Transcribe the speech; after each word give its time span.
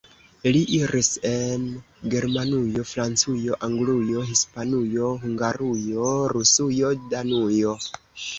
Li 0.55 0.59
iris 0.75 1.09
en 1.31 1.67
Germanujo, 2.13 2.85
Francujo, 2.93 3.59
Anglujo, 3.67 4.25
Hispanujo, 4.31 5.11
Hungarujo, 5.29 6.09
Rusujo, 6.35 6.91
Danujo. 7.15 7.77